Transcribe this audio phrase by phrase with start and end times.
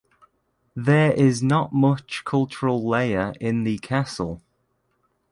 [0.75, 4.41] There is not much cultural layer in the castle.